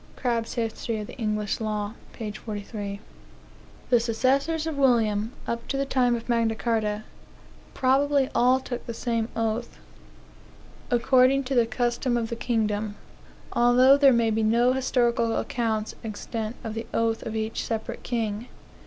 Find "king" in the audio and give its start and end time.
18.01-18.47